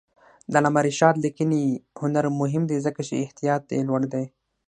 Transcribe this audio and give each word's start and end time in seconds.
د 0.51 0.53
علامه 0.59 0.81
رشاد 0.87 1.15
لیکنی 1.25 1.63
هنر 2.01 2.25
مهم 2.41 2.63
دی 2.69 2.77
ځکه 2.85 3.01
چې 3.07 3.15
احتیاط 3.23 3.63
یې 3.75 3.81
لوړ 3.89 4.01
دی. 4.13 4.25